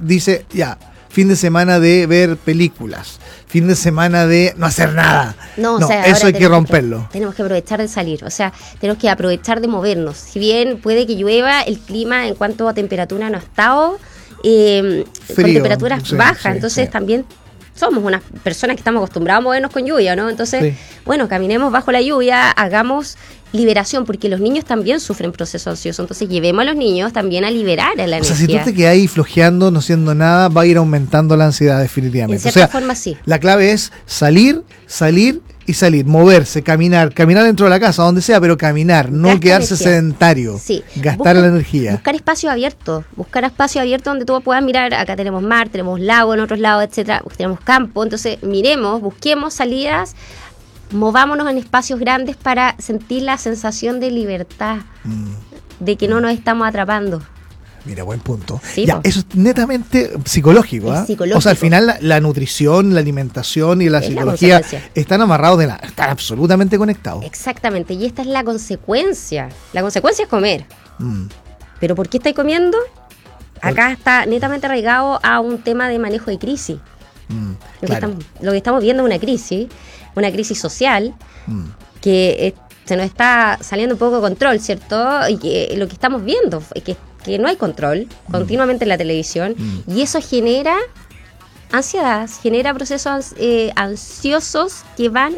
dice, 0.00 0.46
ya, 0.52 0.78
fin 1.20 1.28
de 1.28 1.36
semana 1.36 1.78
de 1.80 2.06
ver 2.06 2.38
películas, 2.38 3.20
fin 3.46 3.68
de 3.68 3.76
semana 3.76 4.26
de 4.26 4.54
no 4.56 4.64
hacer 4.64 4.94
nada. 4.94 5.36
No, 5.58 5.74
o 5.74 5.86
sea, 5.86 6.06
eso 6.06 6.28
hay 6.28 6.32
que 6.32 6.48
romperlo. 6.48 7.10
tenemos 7.12 7.34
que 7.34 7.42
aprovechar 7.42 7.78
de 7.78 7.88
salir, 7.88 8.24
o 8.24 8.30
sea, 8.30 8.54
tenemos 8.80 8.98
que 8.98 9.10
aprovechar 9.10 9.60
de 9.60 9.68
movernos. 9.68 10.16
Si 10.16 10.38
bien 10.38 10.78
puede 10.80 11.06
que 11.06 11.16
llueva, 11.16 11.60
el 11.60 11.78
clima 11.78 12.26
en 12.26 12.36
cuanto 12.36 12.66
a 12.70 12.72
temperatura 12.72 13.28
no 13.28 13.36
ha 13.36 13.40
estado 13.40 13.98
eh, 14.42 15.04
con 15.36 15.44
temperaturas 15.44 16.04
sí, 16.08 16.16
bajas, 16.16 16.40
sí, 16.40 16.48
entonces 16.48 16.86
sí. 16.86 16.90
también 16.90 17.26
somos 17.74 18.02
unas 18.02 18.22
personas 18.42 18.76
que 18.76 18.80
estamos 18.80 19.00
acostumbrados 19.00 19.40
a 19.40 19.44
movernos 19.44 19.70
con 19.70 19.84
lluvia, 19.84 20.16
¿no? 20.16 20.30
Entonces, 20.30 20.74
Sí. 20.74 20.78
bueno, 21.04 21.28
caminemos 21.28 21.70
bajo 21.70 21.92
la 21.92 22.00
lluvia, 22.00 22.50
hagamos 22.50 23.18
liberación, 23.52 24.04
porque 24.04 24.28
los 24.28 24.40
niños 24.40 24.64
también 24.64 25.00
sufren 25.00 25.32
proceso 25.32 25.70
ansioso, 25.70 26.02
entonces 26.02 26.28
llevemos 26.28 26.62
a 26.62 26.64
los 26.66 26.76
niños 26.76 27.12
también 27.12 27.44
a 27.44 27.50
liberar 27.50 27.96
la 27.96 28.18
O 28.18 28.24
sea, 28.24 28.36
si 28.36 28.46
tú 28.46 28.52
energía. 28.52 28.64
te 28.64 28.74
quedas 28.74 28.92
ahí 28.92 29.08
flojeando, 29.08 29.70
no 29.70 29.78
haciendo 29.80 30.14
nada, 30.14 30.48
va 30.48 30.62
a 30.62 30.66
ir 30.66 30.76
aumentando 30.76 31.36
la 31.36 31.46
ansiedad 31.46 31.76
en 31.76 31.82
definitivamente. 31.82 32.48
O 32.48 32.52
cierta 32.52 32.60
sea, 32.60 32.68
forma 32.68 32.94
sí. 32.94 33.16
la 33.24 33.38
clave 33.38 33.72
es 33.72 33.92
salir, 34.06 34.62
salir 34.86 35.40
y 35.66 35.74
salir, 35.74 36.04
moverse, 36.04 36.62
caminar, 36.62 37.12
caminar 37.14 37.44
dentro 37.44 37.66
de 37.66 37.70
la 37.70 37.78
casa, 37.78 38.02
donde 38.02 38.22
sea, 38.22 38.40
pero 38.40 38.56
caminar, 38.56 39.12
no 39.12 39.28
Gasta 39.28 39.40
quedarse 39.40 39.74
energía. 39.74 39.88
sedentario, 39.92 40.58
Sí. 40.58 40.82
gastar 40.96 41.36
la 41.36 41.46
energía. 41.46 41.92
Buscar 41.92 42.14
espacio 42.16 42.50
abierto, 42.50 43.04
buscar 43.14 43.44
espacio 43.44 43.80
abierto 43.80 44.10
donde 44.10 44.24
tú 44.24 44.40
puedas 44.42 44.64
mirar, 44.64 44.92
acá 44.94 45.14
tenemos 45.14 45.42
mar, 45.42 45.68
tenemos 45.68 46.00
lago 46.00 46.34
en 46.34 46.40
otros 46.40 46.58
lados, 46.58 46.84
etcétera, 46.84 47.22
tenemos 47.36 47.60
campo, 47.60 48.02
entonces 48.02 48.42
miremos, 48.42 49.00
busquemos 49.00 49.54
salidas, 49.54 50.16
movámonos 50.92 51.48
en 51.50 51.58
espacios 51.58 51.98
grandes 52.00 52.36
para 52.36 52.76
sentir 52.78 53.22
la 53.22 53.38
sensación 53.38 54.00
de 54.00 54.10
libertad, 54.10 54.78
Mm, 55.04 55.30
de 55.80 55.96
que 55.96 56.08
no 56.08 56.20
nos 56.20 56.32
estamos 56.32 56.66
atrapando. 56.68 57.22
mira, 57.86 58.02
buen 58.02 58.20
punto. 58.20 58.60
Sí, 58.62 58.84
Ya, 58.84 58.96
po. 58.96 59.00
eso 59.08 59.20
es 59.20 59.34
netamente 59.34 60.12
psicológico, 60.26 60.92
Es 60.92 60.98
¿ah? 61.00 61.06
psicológico. 61.06 61.38
O 61.38 61.40
sea, 61.40 61.52
al 61.52 61.56
final 61.56 61.86
la, 61.86 61.96
la 62.02 62.20
nutrición, 62.20 62.92
la 62.92 63.00
alimentación 63.00 63.80
y 63.80 63.88
la 63.88 64.00
Es 64.00 64.06
psicología 64.08 64.60
están 64.94 65.22
amarrados 65.22 65.58
de 65.58 65.66
la, 65.68 65.76
están 65.76 66.10
absolutamente 66.10 66.76
conectados. 66.76 67.24
Exactamente, 67.24 67.94
y 67.94 68.04
esta 68.04 68.20
es 68.20 68.28
la 68.28 68.44
consecuencia. 68.44 69.48
La 69.72 69.80
consecuencia 69.80 70.24
es 70.24 70.28
comer. 70.28 70.66
Mm, 70.98 71.26
¿Pero 71.80 71.94
por 71.94 72.08
qué 72.10 72.18
estáis 72.18 72.36
comiendo? 72.36 72.76
Acá 73.62 73.92
está 73.92 74.26
netamente 74.26 74.66
arraigado 74.66 75.18
a 75.22 75.40
un 75.40 75.58
tema 75.58 75.88
de 75.88 75.98
manejo 75.98 76.30
de 76.30 76.38
crisis. 76.38 76.76
mm, 77.28 77.52
Lo, 77.80 77.86
que 77.88 77.94
estamos, 77.94 78.16
lo 78.42 78.50
que 78.52 78.56
estamos 78.58 78.82
viendo 78.82 79.02
es 79.02 79.06
una 79.06 79.18
crisis, 79.18 79.68
una 80.16 80.30
crisis 80.32 80.58
social, 80.58 81.14
Mm. 81.46 81.64
que 82.00 82.54
se 82.84 82.96
nos 82.96 83.06
está 83.06 83.58
saliendo 83.60 83.94
un 83.94 83.98
poco 83.98 84.16
de 84.16 84.20
control, 84.22 84.58
¿cierto? 84.60 85.28
Y 85.28 85.36
que 85.38 85.74
lo 85.76 85.86
que 85.86 85.94
estamos 85.94 86.24
viendo 86.24 86.62
es 86.74 86.82
que, 86.82 86.96
que 87.24 87.38
no 87.38 87.48
hay 87.48 87.56
control 87.56 88.06
Mm. 88.28 88.32
continuamente 88.32 88.84
en 88.84 88.88
la 88.88 88.98
televisión 88.98 89.54
y 89.86 90.02
eso 90.02 90.20
genera 90.20 90.76
ansiedad, 91.72 92.28
genera 92.42 92.74
procesos 92.74 93.34
eh, 93.38 93.70
ansiosos 93.76 94.82
que 94.96 95.08
van, 95.08 95.34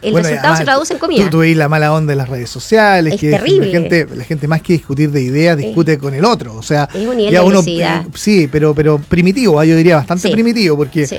el 0.00 0.12
Bueno, 0.12 0.28
resultado 0.28 0.56
se 0.56 0.64
traduce 0.64 0.92
en 0.94 0.98
comida. 0.98 1.24
Tú, 1.24 1.30
tú 1.30 1.38
veis 1.38 1.56
la 1.56 1.68
mala 1.68 1.92
onda 1.92 2.10
de 2.12 2.16
las 2.16 2.28
redes 2.28 2.50
sociales, 2.50 3.14
Es 3.14 3.20
que 3.20 3.30
terrible. 3.30 3.66
La, 3.66 3.72
gente, 3.72 4.06
la 4.16 4.24
gente 4.24 4.48
más 4.48 4.60
que 4.62 4.72
discutir 4.72 5.10
de 5.12 5.22
ideas 5.22 5.56
discute 5.56 5.96
con 5.98 6.12
el 6.14 6.24
otro. 6.24 6.54
O 6.56 6.62
sea, 6.62 6.88
Es 6.92 7.06
un 7.06 7.16
nivel 7.16 7.32
ya 7.32 7.40
de 7.40 7.46
uno. 7.46 7.62
eh, 7.66 8.06
sí, 8.14 8.48
pero, 8.50 8.74
pero 8.74 8.98
primitivo, 8.98 9.60
ah, 9.60 9.64
yo 9.64 9.76
diría 9.76 9.96
bastante 9.96 10.26
Sí. 10.28 10.32
primitivo, 10.34 10.76
porque 10.76 11.06
Sí. 11.06 11.18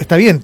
está 0.00 0.16
bien. 0.16 0.42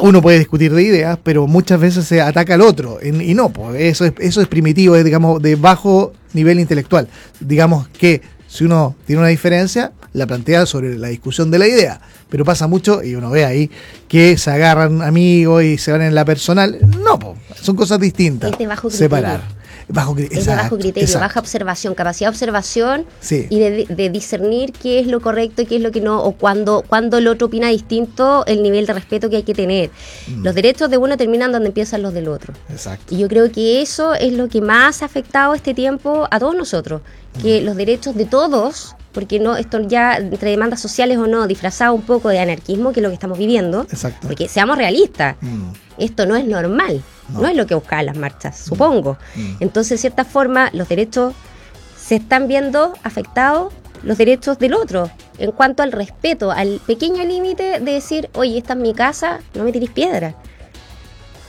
Uno 0.00 0.22
puede 0.22 0.38
discutir 0.38 0.72
de 0.74 0.82
ideas, 0.82 1.18
pero 1.22 1.46
muchas 1.46 1.80
veces 1.80 2.04
se 2.06 2.20
ataca 2.20 2.54
al 2.54 2.60
otro. 2.60 2.98
Y, 3.02 3.34
no, 3.34 3.50
pues 3.50 3.80
eso 3.80 4.04
es, 4.04 4.12
eso 4.18 4.40
es 4.40 4.48
primitivo, 4.48 4.96
es 4.96 5.04
digamos 5.04 5.40
de 5.42 5.56
bajo 5.56 6.12
nivel 6.32 6.60
intelectual. 6.60 7.08
Digamos 7.40 7.88
que 7.88 8.22
si 8.46 8.64
uno 8.64 8.94
tiene 9.06 9.20
una 9.20 9.28
diferencia, 9.28 9.92
la 10.12 10.26
plantea 10.26 10.64
sobre 10.66 10.96
la 10.96 11.08
discusión 11.08 11.50
de 11.50 11.58
la 11.58 11.66
idea. 11.66 12.00
Pero 12.28 12.44
pasa 12.44 12.66
mucho, 12.66 13.02
y 13.02 13.14
uno 13.14 13.30
ve 13.30 13.44
ahí, 13.44 13.70
que 14.08 14.38
se 14.38 14.50
agarran 14.50 15.02
amigos 15.02 15.64
y 15.64 15.78
se 15.78 15.92
van 15.92 16.02
en 16.02 16.14
la 16.14 16.24
personal. 16.24 16.78
No, 17.02 17.18
po, 17.18 17.36
son 17.60 17.76
cosas 17.76 18.00
distintas. 18.00 18.52
Es 18.52 18.58
de 18.58 18.66
bajo 18.66 18.88
criterio. 18.88 19.06
Separar. 19.06 19.53
Bajo, 19.88 20.16
Es 20.16 20.46
de 20.46 20.54
bajo 20.56 20.76
criterio, 20.76 21.02
exacto. 21.02 21.20
baja 21.26 21.40
observación, 21.40 21.94
capacidad 21.94 22.28
de 22.30 22.34
observación 22.34 23.06
Sí. 23.20 23.46
y 23.50 23.58
de, 23.58 23.86
de 23.88 24.10
discernir 24.10 24.72
qué 24.72 24.98
es 24.98 25.06
lo 25.06 25.20
correcto 25.20 25.62
y 25.62 25.66
qué 25.66 25.76
es 25.76 25.82
lo 25.82 25.90
que 25.92 26.00
no, 26.00 26.22
o 26.22 26.32
cuando, 26.32 26.82
cuando 26.86 27.18
el 27.18 27.26
otro 27.28 27.48
opina 27.48 27.68
distinto, 27.68 28.44
el 28.46 28.62
nivel 28.62 28.86
de 28.86 28.92
respeto 28.94 29.28
que 29.30 29.36
hay 29.36 29.42
que 29.42 29.54
tener. 29.54 29.90
Mm. 30.28 30.42
Los 30.44 30.54
derechos 30.54 30.90
de 30.90 30.96
uno 30.96 31.16
terminan 31.16 31.52
donde 31.52 31.68
empiezan 31.68 32.02
los 32.02 32.14
del 32.14 32.28
otro. 32.28 32.54
Exacto. 32.70 33.14
Y 33.14 33.18
yo 33.18 33.28
creo 33.28 33.50
que 33.52 33.82
eso 33.82 34.14
es 34.14 34.32
lo 34.32 34.48
que 34.48 34.60
más 34.60 35.02
ha 35.02 35.04
afectado 35.06 35.54
este 35.54 35.74
tiempo 35.74 36.26
a 36.30 36.38
todos 36.38 36.54
nosotros, 36.56 37.02
que 37.42 37.60
Mm. 37.60 37.64
los 37.64 37.76
derechos 37.76 38.14
de 38.14 38.24
todos, 38.24 38.94
porque 39.12 39.38
no 39.38 39.56
esto 39.56 39.80
ya 39.86 40.16
entre 40.16 40.50
demandas 40.50 40.80
sociales 40.80 41.18
o 41.18 41.26
no, 41.26 41.46
disfrazado 41.46 41.94
un 41.94 42.02
poco 42.02 42.30
de 42.30 42.38
anarquismo, 42.40 42.92
que 42.92 43.00
es 43.00 43.02
lo 43.02 43.10
que 43.10 43.14
estamos 43.14 43.38
viviendo, 43.38 43.82
Exacto. 43.82 44.26
porque 44.26 44.48
seamos 44.48 44.76
realistas, 44.76 45.36
Mm. 45.40 45.68
esto 45.98 46.26
no 46.26 46.34
es 46.36 46.44
normal, 46.46 47.00
no, 47.30 47.40
No. 47.42 47.48
es 47.48 47.56
lo 47.56 47.66
que 47.66 47.74
buscaban 47.74 48.06
las 48.06 48.16
marchas, 48.16 48.58
supongo. 48.58 49.16
Mm. 49.34 49.54
Entonces, 49.60 49.90
de 49.90 49.98
cierta 49.98 50.24
forma, 50.24 50.70
los 50.72 50.88
derechos 50.88 51.34
se 51.98 52.16
están 52.16 52.48
viendo 52.48 52.92
afectados 53.02 53.72
los 54.02 54.18
derechos 54.18 54.58
del 54.58 54.74
otro 54.74 55.10
en 55.38 55.50
cuanto 55.52 55.82
al 55.82 55.90
respeto, 55.92 56.50
al 56.50 56.80
pequeño 56.86 57.24
límite 57.24 57.80
de 57.80 57.92
decir, 57.92 58.28
oye, 58.34 58.58
esta 58.58 58.74
es 58.74 58.78
mi 58.78 58.92
casa, 58.92 59.40
no 59.54 59.64
me 59.64 59.72
tirís 59.72 59.90
piedra. 59.90 60.34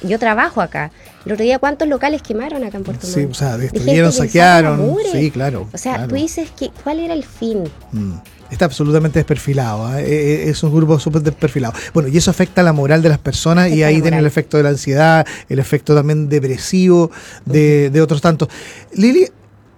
Yo 0.01 0.20
trabajo 0.20 0.62
acá. 0.62 0.91
El 1.25 1.32
otro 1.34 1.44
día, 1.44 1.58
¿cuántos 1.60 1.88
locales 1.88 2.22
quemaron 2.22 2.63
acá 2.63 2.77
en 2.77 2.84
Puerto 2.84 3.08
Sí, 3.08 3.24
o 3.25 3.34
sea, 3.34 3.58
De 3.58 3.63
destruyeron, 3.63 4.12
saquearon. 4.12 4.96
Sí, 5.12 5.32
claro. 5.32 5.67
O 5.74 5.77
sea, 5.77 5.94
claro. 5.96 6.10
tú 6.10 6.15
dices 6.15 6.51
que 6.51 6.70
cuál 6.84 7.00
era 7.00 7.13
el 7.13 7.24
fin. 7.24 7.63
Mm. 7.91 8.13
Está 8.52 8.66
absolutamente 8.66 9.20
desperfilado. 9.20 9.98
¿eh? 9.98 10.02
Eh, 10.04 10.44
eh, 10.46 10.50
Es 10.50 10.62
un 10.64 10.74
grupo 10.74 11.00
súper 11.00 11.22
desperfilado. 11.22 11.74
Bueno, 11.94 12.10
y 12.10 12.18
eso 12.18 12.30
afecta 12.32 12.62
la 12.64 12.74
moral 12.74 13.02
de 13.02 13.10
las 13.10 13.18
personas 13.18 13.70
y 13.72 13.84
ahí 13.84 14.02
tiene 14.02 14.20
el 14.20 14.25
efecto 14.25 14.58
de 14.58 14.64
la 14.64 14.70
ansiedad, 14.70 15.25
el 15.50 15.60
efecto 15.60 15.96
también 15.96 16.30
depresivo 16.30 17.12
de, 17.46 17.90
de 17.90 18.02
otros 18.02 18.22
tantos. 18.22 18.48
Lili, 18.94 19.28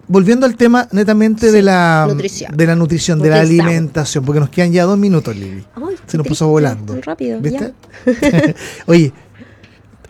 volviendo 0.07 0.45
al 0.45 0.55
tema 0.55 0.87
netamente 0.91 1.51
de 1.51 1.61
la 1.61 2.05
nutrición. 2.09 2.55
de 2.55 2.65
la 2.65 2.75
nutrición, 2.75 3.19
de 3.19 3.29
la 3.29 3.39
alimentación, 3.41 4.25
porque 4.25 4.39
nos 4.39 4.49
quedan 4.49 4.71
ya 4.71 4.83
dos 4.83 4.97
minutos, 4.97 5.35
Lili. 5.35 5.63
Ay, 5.75 5.95
Se 6.05 6.17
nos 6.17 6.27
puso 6.27 6.47
volando. 6.47 6.93
tan 6.93 7.01
rápido, 7.03 7.39
¿Viste? 7.39 7.73
Oye, 8.85 9.13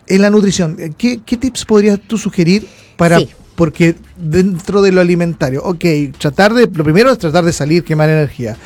en 0.06 0.22
la 0.22 0.30
nutrición, 0.30 0.76
¿qué, 0.96 1.20
qué 1.24 1.36
tips 1.36 1.64
podrías 1.64 2.00
tú 2.00 2.18
sugerir 2.18 2.66
para... 2.96 3.18
Sí. 3.18 3.28
Porque 3.58 3.96
dentro 4.16 4.82
de 4.82 4.92
lo 4.92 5.00
alimentario, 5.00 5.62
ok, 5.64 5.84
tratar 6.16 6.54
de... 6.54 6.68
Lo 6.72 6.84
primero 6.84 7.10
es 7.10 7.18
tratar 7.18 7.44
de 7.44 7.52
salir, 7.52 7.82
quemar 7.82 8.08
energía. 8.08 8.56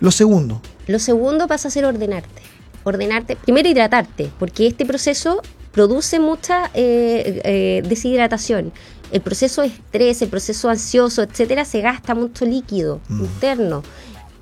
Lo 0.00 0.10
segundo, 0.10 0.62
Lo 0.86 0.98
segundo 0.98 1.46
pasa 1.46 1.68
a 1.68 1.70
ser 1.70 1.84
ordenarte. 1.84 2.40
Ordenarte, 2.82 3.36
primero 3.36 3.68
hidratarte, 3.68 4.30
porque 4.38 4.66
este 4.66 4.86
proceso 4.86 5.42
produce 5.72 6.18
mucha 6.18 6.70
eh, 6.72 7.42
eh, 7.44 7.82
deshidratación. 7.86 8.72
El 9.12 9.20
proceso 9.20 9.60
de 9.60 9.68
estrés, 9.68 10.22
el 10.22 10.30
proceso 10.30 10.70
ansioso, 10.70 11.20
etcétera, 11.22 11.66
se 11.66 11.82
gasta 11.82 12.14
mucho 12.14 12.46
líquido 12.46 13.00
Mm. 13.08 13.20
interno. 13.24 13.82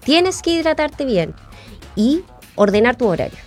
Tienes 0.04 0.40
que 0.40 0.50
hidratarte 0.50 1.04
bien 1.04 1.34
y 1.96 2.20
ordenar 2.54 2.94
tu 2.94 3.06
horario. 3.06 3.38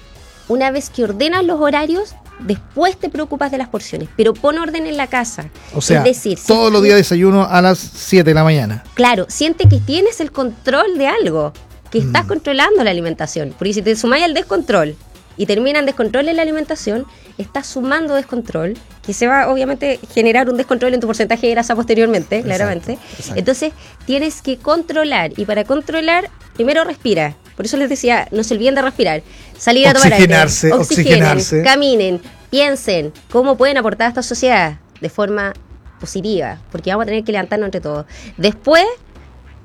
Una 0.50 0.72
vez 0.72 0.90
que 0.90 1.06
ordenas 1.06 1.46
los 1.46 1.62
horarios, 1.62 2.16
después 2.40 2.98
te 2.98 3.10
preocupas 3.10 3.52
de 3.52 3.58
las 3.58 3.68
porciones, 3.70 4.10
pero 4.16 4.34
pon 4.34 4.58
orden 4.58 4.86
en 4.88 4.98
la 4.98 5.08
casa. 5.08 5.50
o 5.74 5.82
sea, 5.82 6.00
es 6.00 6.04
decir, 6.06 6.38
si 6.38 6.48
todos 6.48 6.72
los 6.72 6.82
días 6.84 6.96
desayuno 6.96 7.44
a 7.50 7.62
las 7.62 7.78
7 7.80 8.24
de 8.30 8.34
la 8.34 8.44
mañana. 8.44 8.84
Claro, 8.94 9.26
siente 9.30 9.68
que 9.68 9.80
tienes 9.80 10.20
el 10.22 10.32
control 10.32 10.98
de 10.98 11.08
algo, 11.08 11.54
que 11.92 12.00
estás 12.00 12.26
Mm. 12.26 12.28
controlando 12.28 12.84
la 12.84 12.92
alimentación. 12.92 13.54
Porque 13.58 13.74
si 13.74 13.82
te 13.82 13.96
sumáis 13.96 14.24
al 14.24 14.34
descontrol 14.34 14.96
y 15.38 15.46
termina 15.46 15.80
en 15.80 15.86
descontrol 15.86 16.28
en 16.28 16.36
la 16.36 16.42
alimentación, 16.44 17.06
estás 17.38 17.66
sumando 17.68 18.14
descontrol, 18.16 18.76
que 19.06 19.14
se 19.14 19.26
va 19.26 19.50
obviamente 19.50 20.00
generar 20.14 20.50
un 20.50 20.58
descontrol 20.58 20.94
en 20.94 21.00
tu 21.00 21.08
porcentaje 21.08 21.48
de 21.48 21.54
grasa 21.54 21.76
posteriormente, 21.76 22.38
Exacto, 22.38 22.56
claramente. 22.56 22.92
exacto. 23.18 23.40
Entonces 23.40 23.74
tienes 24.06 24.42
que 24.42 24.58
controlar 24.58 25.32
y 25.38 25.46
para 25.46 25.64
controlar, 25.64 26.30
primero 26.54 26.84
respira. 26.84 27.36
Por 27.60 27.66
eso 27.66 27.76
les 27.76 27.90
decía, 27.90 28.26
no 28.32 28.42
se 28.46 28.54
olviden 28.54 28.76
de 28.76 28.82
respirar. 28.82 29.22
Salir 29.58 29.86
a 29.86 29.94
tomar 29.94 30.14
aire. 30.14 30.24
Oxigenarse, 30.24 30.72
Oxigenen, 30.72 31.24
oxigenarse. 31.24 31.62
caminen, 31.62 32.22
piensen 32.50 33.12
cómo 33.30 33.58
pueden 33.58 33.78
aportar 33.78 34.06
a 34.06 34.10
esta 34.12 34.24
sociedad 34.24 34.78
de 35.02 35.10
forma 35.10 35.52
positiva, 36.00 36.62
porque 36.72 36.90
vamos 36.92 37.04
a 37.04 37.08
tener 37.08 37.26
que 37.26 37.34
levantarnos 37.34 37.68
entre 37.68 37.82
todos. 37.82 38.06
Después, 38.38 38.86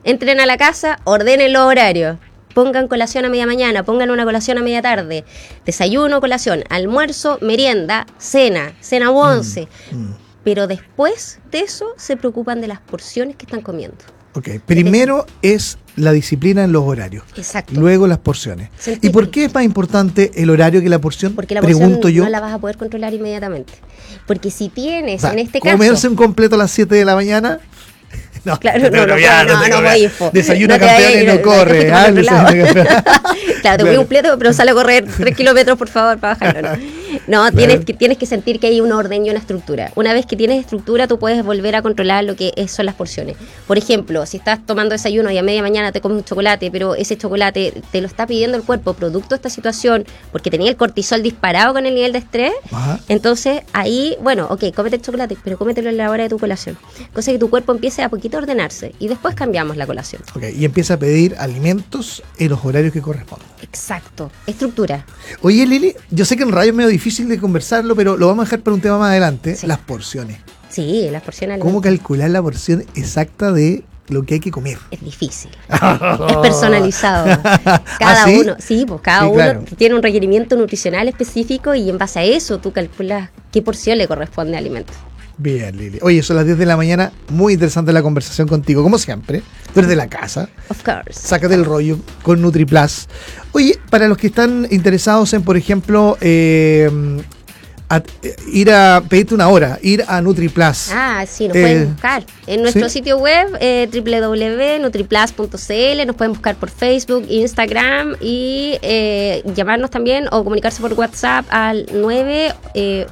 entren 0.02 0.40
a 0.40 0.46
la 0.46 0.56
casa, 0.56 0.98
ordenen 1.04 1.52
los 1.52 1.62
horarios. 1.62 2.18
Pongan 2.52 2.88
colación 2.88 3.26
a 3.26 3.28
media 3.28 3.46
mañana, 3.46 3.84
pongan 3.84 4.10
una 4.10 4.24
colación 4.24 4.58
a 4.58 4.62
media 4.62 4.82
tarde, 4.82 5.24
desayuno, 5.64 6.20
colación, 6.20 6.64
almuerzo, 6.70 7.38
merienda, 7.42 8.06
cena, 8.18 8.72
cena 8.80 9.12
once. 9.12 9.68
Mm, 9.92 10.14
Pero 10.42 10.66
después 10.66 11.38
de 11.52 11.60
eso 11.60 11.86
se 11.96 12.16
preocupan 12.16 12.60
de 12.60 12.66
las 12.66 12.80
porciones 12.80 13.36
que 13.36 13.46
están 13.46 13.60
comiendo. 13.60 13.98
Ok, 14.34 14.48
primero 14.66 15.26
es 15.42 15.78
la 15.96 16.10
disciplina 16.12 16.64
en 16.64 16.72
los 16.72 16.82
horarios. 16.82 17.22
Exacto. 17.36 17.72
Luego 17.78 18.06
las 18.08 18.18
porciones. 18.18 18.68
¿Y 19.00 19.10
por 19.10 19.30
qué 19.30 19.44
es 19.44 19.54
más 19.54 19.62
importante 19.64 20.32
el 20.34 20.50
horario 20.50 20.82
que 20.82 20.88
la 20.88 20.98
porción? 20.98 21.34
Porque 21.34 21.54
la 21.54 21.60
porción 21.60 22.00
yo. 22.10 22.24
no 22.24 22.30
la 22.30 22.40
vas 22.40 22.52
a 22.52 22.58
poder 22.58 22.76
controlar 22.76 23.14
inmediatamente. 23.14 23.72
Porque 24.26 24.50
si 24.50 24.68
tienes, 24.70 25.18
O 25.18 25.26
sea, 25.26 25.32
en 25.32 25.38
este 25.38 25.60
caso... 25.60 25.76
comerse 25.76 26.08
un 26.08 26.16
completo 26.16 26.56
a 26.56 26.58
las 26.58 26.70
7 26.72 26.94
de 26.94 27.04
la 27.04 27.14
mañana. 27.14 27.60
No, 28.44 28.60
Claro, 28.60 28.90
no, 28.90 29.06
no, 29.06 29.14
voy 29.14 29.24
a- 29.24 29.42
no, 29.44 29.54
no, 29.68 29.76
a-. 29.88 30.30
Desayuno 30.30 30.74
No 30.76 30.84
vayas, 30.84 31.02
campeón 31.02 31.22
y 31.22 31.26
no 31.26 31.40
corre. 31.42 31.84
desayuno. 32.12 32.84
Claro, 33.62 33.76
te 33.78 33.84
voy 33.84 33.96
un 33.96 34.06
pleto, 34.06 34.36
pero 34.38 34.52
sale 34.52 34.72
a 34.72 34.74
correr 34.74 35.06
3 35.16 35.34
kilómetros, 35.34 35.78
por 35.78 35.88
favor, 35.88 36.18
para 36.18 36.34
bajarlo. 36.34 36.68
No, 37.26 37.50
tienes, 37.52 37.84
que, 37.84 37.94
tienes 37.94 38.18
que 38.18 38.26
sentir 38.26 38.60
que 38.60 38.66
hay 38.68 38.80
un 38.80 38.92
orden 38.92 39.24
y 39.26 39.30
una 39.30 39.38
estructura. 39.38 39.92
Una 39.96 40.12
vez 40.12 40.26
que 40.26 40.36
tienes 40.36 40.60
estructura, 40.60 41.06
tú 41.08 41.18
puedes 41.18 41.44
volver 41.44 41.76
a 41.76 41.82
controlar 41.82 42.24
lo 42.24 42.36
que 42.36 42.52
es- 42.56 42.70
son 42.72 42.86
las 42.86 42.94
porciones. 42.94 43.36
Por 43.66 43.78
ejemplo, 43.78 44.26
si 44.26 44.36
estás 44.36 44.64
tomando 44.66 44.92
desayuno 44.92 45.30
y 45.30 45.38
a 45.38 45.42
media 45.42 45.62
mañana 45.62 45.92
te 45.92 46.00
comes 46.00 46.18
un 46.18 46.24
chocolate, 46.24 46.70
pero 46.70 46.94
ese 46.94 47.16
chocolate 47.16 47.82
te 47.92 48.00
lo 48.00 48.06
está 48.06 48.26
pidiendo 48.26 48.56
el 48.56 48.62
cuerpo 48.64 48.94
producto 48.94 49.30
de 49.30 49.36
esta 49.36 49.50
situación, 49.50 50.04
porque 50.32 50.50
tenía 50.50 50.70
el 50.70 50.76
cortisol 50.76 51.22
disparado 51.22 51.72
con 51.74 51.86
el 51.86 51.94
nivel 51.94 52.12
de 52.12 52.18
estrés, 52.18 52.52
Ajá. 52.72 53.00
entonces 53.08 53.62
ahí, 53.72 54.16
bueno, 54.22 54.46
ok, 54.50 54.64
cómete 54.74 54.96
el 54.96 55.02
chocolate, 55.02 55.36
pero 55.44 55.56
cómetelo 55.58 55.90
en 55.90 55.96
la 55.96 56.10
hora 56.10 56.24
de 56.24 56.28
tu 56.28 56.38
colación. 56.38 56.76
Cosa 57.12 57.32
que 57.32 57.38
tu 57.38 57.50
cuerpo 57.50 57.72
empiece 57.72 58.02
a 58.02 58.08
poquito 58.08 58.36
a 58.36 58.40
ordenarse 58.40 58.94
y 58.98 59.08
después 59.08 59.34
cambiamos 59.34 59.76
la 59.76 59.86
colación. 59.86 60.22
Ok, 60.34 60.44
y 60.56 60.64
empieza 60.64 60.94
a 60.94 60.98
pedir 60.98 61.34
alimentos 61.38 62.22
en 62.38 62.48
los 62.50 62.64
horarios 62.64 62.92
que 62.92 63.00
corresponden. 63.00 63.46
Exacto, 63.62 64.30
estructura. 64.46 65.06
Oye, 65.42 65.66
Lili, 65.66 65.94
yo 66.10 66.24
sé 66.24 66.36
que 66.36 66.42
en 66.42 66.52
radio 66.52 66.70
es 66.70 66.76
medio 66.76 66.88
difícil 66.90 67.03
de 67.04 67.38
conversarlo, 67.38 67.94
pero 67.94 68.16
lo 68.16 68.26
vamos 68.28 68.42
a 68.42 68.46
dejar 68.46 68.60
para 68.60 68.74
un 68.74 68.80
tema 68.80 68.98
más 68.98 69.10
adelante. 69.10 69.56
Sí. 69.56 69.66
Las 69.66 69.78
porciones. 69.78 70.38
Sí, 70.70 71.08
las 71.10 71.22
porciones 71.22 71.60
¿Cómo 71.60 71.80
calcular 71.80 72.30
la 72.30 72.42
porción 72.42 72.84
exacta 72.96 73.52
de 73.52 73.84
lo 74.08 74.24
que 74.24 74.34
hay 74.34 74.40
que 74.40 74.50
comer? 74.50 74.78
es 74.90 75.00
difícil. 75.02 75.50
es 75.68 76.36
personalizado. 76.42 77.26
Cada 77.42 77.84
¿Ah, 78.00 78.24
sí? 78.24 78.40
uno, 78.40 78.56
sí, 78.58 78.84
pues 78.88 79.00
cada 79.02 79.20
Sí, 79.20 79.26
uno 79.26 79.34
claro. 79.34 79.64
tiene 79.76 79.94
un 79.94 80.02
requerimiento 80.02 80.56
nutricional 80.56 81.06
específico 81.08 81.74
y 81.74 81.90
en 81.90 81.98
base 81.98 82.18
a 82.18 82.24
eso 82.24 82.58
tú 82.58 82.72
calculas 82.72 83.30
qué 83.52 83.62
porción 83.62 83.98
le 83.98 84.08
corresponde 84.08 84.56
al 84.56 84.64
alimento. 84.64 84.92
Bien, 85.36 85.76
Lili. 85.76 85.98
Oye, 86.02 86.22
son 86.22 86.36
las 86.36 86.46
10 86.46 86.56
de 86.58 86.66
la 86.66 86.76
mañana. 86.76 87.10
Muy 87.28 87.54
interesante 87.54 87.92
la 87.92 88.02
conversación 88.02 88.46
contigo, 88.46 88.82
como 88.84 88.98
siempre. 88.98 89.42
Tú 89.72 89.80
eres 89.80 89.88
de 89.88 89.96
la 89.96 90.06
casa. 90.08 90.48
Of 90.68 90.84
course. 90.84 91.12
Sácate 91.20 91.54
el 91.54 91.64
rollo 91.64 91.98
con 92.22 92.40
NutriPlus. 92.40 93.08
Oye, 93.52 93.76
para 93.90 94.06
los 94.06 94.16
que 94.16 94.28
están 94.28 94.68
interesados 94.70 95.32
en, 95.34 95.42
por 95.42 95.56
ejemplo, 95.56 96.16
eh, 96.20 96.88
a- 97.88 97.96
eh, 98.22 98.36
ir 98.52 98.70
a 98.70 99.02
pedirte 99.08 99.34
una 99.34 99.48
hora, 99.48 99.80
ir 99.82 100.04
a 100.06 100.20
NutriPlus. 100.22 100.90
Ah, 100.92 101.24
sí, 101.28 101.48
nos 101.48 101.56
Eh, 101.56 101.60
pueden 101.60 101.88
buscar 101.92 102.24
en 102.46 102.62
nuestro 102.62 102.88
¿sí? 102.88 102.98
sitio 102.98 103.18
web 103.18 103.48
eh, 103.60 103.88
www.nutriplus.cl, 103.92 106.06
nos 106.06 106.16
pueden 106.16 106.32
buscar 106.32 106.54
por 106.56 106.70
Facebook, 106.70 107.26
Instagram 107.28 108.14
y 108.20 108.78
eh, 108.82 109.42
llamarnos 109.54 109.90
también 109.90 110.26
o 110.30 110.44
comunicarse 110.44 110.80
por 110.80 110.92
WhatsApp 110.94 111.44
al 111.50 111.86
9 111.92 112.54
eh, 112.74 113.06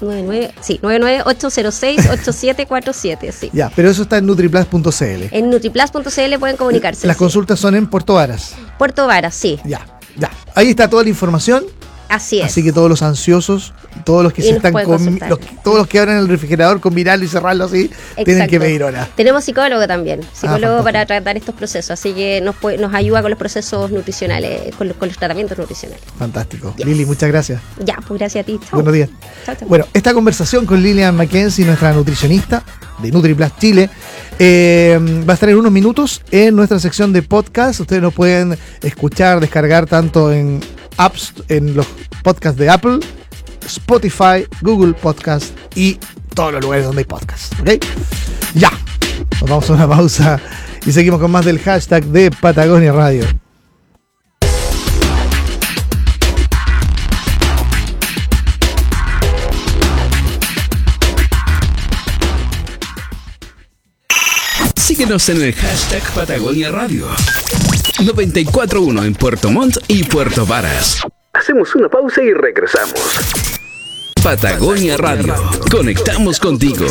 99, 0.00 0.54
sí, 0.60 0.78
99806-8747, 0.82 3.32
sí. 3.32 3.50
Ya, 3.52 3.70
pero 3.74 3.90
eso 3.90 4.02
está 4.02 4.18
en 4.18 4.26
nutriplus.cl. 4.26 5.24
En 5.30 5.50
nutriplus.cl 5.50 6.38
pueden 6.38 6.56
comunicarse. 6.56 7.06
Las 7.06 7.16
sí. 7.16 7.18
consultas 7.18 7.58
son 7.58 7.74
en 7.74 7.88
Puerto 7.88 8.14
Varas. 8.14 8.54
Puerto 8.78 9.06
Varas, 9.06 9.34
sí. 9.34 9.58
Ya, 9.64 9.86
ya. 10.16 10.30
Ahí 10.54 10.70
está 10.70 10.88
toda 10.88 11.02
la 11.02 11.08
información. 11.08 11.64
Así 12.08 12.40
es. 12.40 12.46
Así 12.46 12.62
que 12.64 12.72
todos 12.72 12.88
los 12.88 13.02
ansiosos, 13.02 13.74
todos 14.04 14.22
los 14.22 14.32
que 14.32 14.40
Y 14.42 14.44
se 14.46 14.50
están 14.52 14.72
los 14.72 15.38
que- 15.38 15.46
todos 15.62 15.76
los 15.78 15.86
que 15.86 15.98
abren 15.98 16.16
el 16.16 16.28
refrigerador, 16.28 16.80
combinarlo 16.80 17.24
y 17.24 17.28
cerrarlo 17.28 17.64
así, 17.64 17.90
tienen 18.24 18.48
que 18.48 18.58
pedir 18.58 18.82
hora. 18.82 19.08
Tenemos 19.14 19.44
psicólogo 19.44 19.86
también, 19.86 20.20
psicólogo 20.32 20.58
fantástico. 20.78 20.84
para 20.84 21.06
tratar 21.06 21.36
estos 21.36 21.54
procesos, 21.54 21.90
así 21.90 22.12
que 22.14 22.40
nos, 22.40 22.56
puede- 22.56 22.78
nos 22.78 22.94
ayuda 22.94 23.20
con 23.22 23.30
los 23.30 23.38
procesos 23.38 23.90
nutricionales, 23.90 24.74
con 24.76 24.88
los, 24.88 24.96
con 24.96 25.08
los 25.08 25.18
tratamientos 25.18 25.58
nutricionales. 25.58 26.02
Fantástico. 26.18 26.74
Yes. 26.76 26.86
Lili, 26.86 27.04
muchas 27.04 27.28
gracias. 27.28 27.60
Ya, 27.84 27.96
pues 28.06 28.18
gracias 28.18 28.42
a 28.42 28.46
ti. 28.46 28.58
Chao. 28.58 28.70
Buenos 28.72 28.92
días. 28.94 29.10
Chao, 29.44 29.54
chao. 29.56 29.68
Bueno, 29.68 29.86
esta 29.92 30.14
conversación 30.14 30.64
con 30.66 30.82
Lilian 30.82 31.14
Mackenzie, 31.16 31.64
nuestra 31.66 31.92
nutricionista 31.92 32.62
de 33.02 33.10
NutriPlus 33.12 33.56
Chile, 33.58 33.90
eh, 34.38 34.98
va 35.28 35.32
a 35.32 35.34
estar 35.34 35.48
en 35.48 35.56
unos 35.58 35.72
minutos 35.72 36.22
en 36.30 36.56
nuestra 36.56 36.78
sección 36.78 37.12
de 37.12 37.22
podcast. 37.22 37.80
Ustedes 37.80 38.00
nos 38.02 38.14
pueden 38.14 38.56
escuchar, 38.82 39.40
descargar 39.40 39.86
tanto 39.86 40.32
en 40.32 40.60
apps, 40.98 41.32
en 41.48 41.74
los 41.74 41.86
podcasts 42.22 42.58
de 42.58 42.68
Apple, 42.68 43.00
Spotify, 43.66 44.46
Google 44.60 44.92
Podcast 44.94 45.56
y 45.74 45.98
todos 46.34 46.52
los 46.52 46.62
lugares 46.62 46.84
donde 46.84 47.00
hay 47.00 47.04
podcast. 47.06 47.58
¿Ok? 47.60 47.84
Ya. 48.54 48.70
Nos 49.40 49.50
vamos 49.50 49.70
a 49.70 49.72
una 49.74 49.88
pausa 49.88 50.40
y 50.86 50.92
seguimos 50.92 51.20
con 51.20 51.30
más 51.30 51.44
del 51.44 51.58
hashtag 51.58 52.04
de 52.04 52.30
Patagonia 52.30 52.92
Radio. 52.92 53.24
Síguenos 64.76 65.28
en 65.28 65.42
el 65.42 65.52
hashtag 65.52 66.02
Patagonia 66.14 66.70
Radio. 66.70 67.06
941 67.98 69.04
en 69.04 69.14
Puerto 69.14 69.50
Montt 69.50 69.78
y 69.88 70.04
Puerto 70.04 70.46
Varas. 70.46 71.02
Hacemos 71.32 71.74
una 71.74 71.88
pausa 71.88 72.22
y 72.22 72.32
regresamos. 72.32 73.00
Patagonia 74.22 74.96
Radio. 74.96 75.34
Conectamos 75.70 76.38
contigo. 76.38 76.86